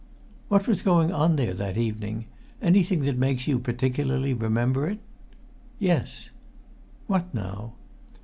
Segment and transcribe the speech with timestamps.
[0.47, 2.25] "What was going on there that evening?
[2.59, 4.97] Anything that makes you particularly remember it?"
[5.77, 6.31] "Yes."
[7.05, 7.73] "What, now?"